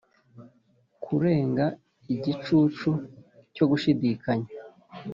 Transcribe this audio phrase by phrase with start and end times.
[1.03, 1.65] kurenga
[2.13, 2.89] igicucu
[3.55, 4.49] cyo gushidikanya